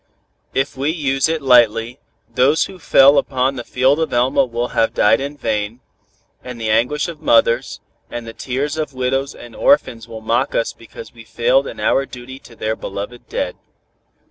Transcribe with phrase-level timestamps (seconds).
[0.55, 4.95] If we use it lightly, those who fell upon the field of Elma will have
[4.95, 5.79] died in vain,
[6.43, 10.73] and the anguish of mothers, and the tears of widows and orphans will mock us
[10.73, 13.57] because we failed in our duty to their beloved dead.